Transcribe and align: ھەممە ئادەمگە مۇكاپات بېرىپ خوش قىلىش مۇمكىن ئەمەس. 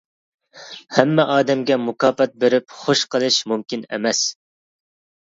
ھەممە 0.99 1.25
ئادەمگە 1.33 1.79
مۇكاپات 1.83 2.35
بېرىپ 2.47 2.77
خوش 2.81 3.07
قىلىش 3.15 3.41
مۇمكىن 3.55 3.89
ئەمەس. 3.93 4.29